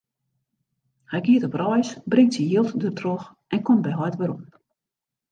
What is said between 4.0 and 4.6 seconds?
werom.